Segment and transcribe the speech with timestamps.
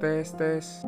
[0.00, 0.82] tes tes